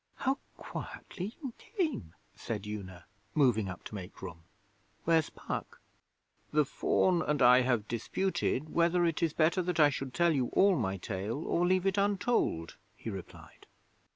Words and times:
'How 0.15 0.39
quietly 0.57 1.35
you 1.43 1.53
came!' 1.59 2.15
said 2.35 2.65
Una, 2.65 3.05
moving 3.35 3.69
up 3.69 3.83
to 3.83 3.93
make 3.93 4.19
room. 4.23 4.45
'Where's 5.05 5.29
Puck?' 5.29 5.79
'The 6.51 6.65
Faun 6.65 7.21
and 7.21 7.39
I 7.39 7.61
have 7.61 7.87
disputed 7.87 8.69
whether 8.69 9.05
it 9.05 9.21
is 9.21 9.31
better 9.33 9.61
that 9.61 9.79
I 9.79 9.91
should 9.91 10.15
tell 10.15 10.33
you 10.33 10.47
all 10.53 10.75
my 10.75 10.97
tale, 10.97 11.45
or 11.45 11.67
leave 11.67 11.85
it 11.85 11.99
untold,' 11.99 12.77
he 12.97 13.11
replied. 13.11 13.67